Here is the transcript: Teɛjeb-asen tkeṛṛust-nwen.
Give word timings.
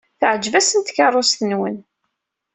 Teɛjeb-asen 0.19 0.81
tkeṛṛust-nwen. 0.81 1.77